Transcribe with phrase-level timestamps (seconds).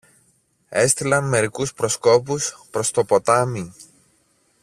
[0.69, 3.73] Έστειλαν μερικούς προσκόπους προς το ποτάμι